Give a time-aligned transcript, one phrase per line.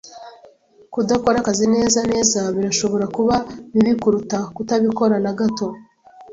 [0.93, 3.35] Kudakora akazi neza neza birashobora kuba
[3.73, 5.67] bibi kuruta kutabikora na gato